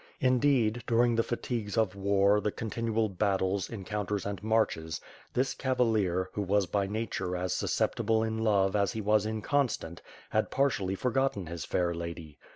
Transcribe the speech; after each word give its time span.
In 0.19 0.39
deed, 0.39 0.81
during 0.87 1.13
the 1.13 1.21
fatigues 1.21 1.77
of 1.77 1.95
war, 1.95 2.41
the 2.41 2.51
continual 2.51 3.07
battles, 3.07 3.69
en 3.69 3.83
counters 3.85 4.25
and 4.25 4.41
marches, 4.41 4.99
this 5.35 5.53
cavalier, 5.53 6.31
who 6.33 6.41
was 6.41 6.65
by 6.65 6.87
nature 6.87 7.35
as 7.37 7.53
susceptible 7.53 8.23
in 8.23 8.39
love 8.39 8.75
as 8.75 8.93
he 8.93 8.99
was 8.99 9.27
inconstant, 9.27 10.01
had 10.31 10.49
partially 10.49 10.95
for 10.95 11.11
gotten 11.11 11.45
his 11.45 11.65
fair 11.65 11.93
lady. 11.93 12.39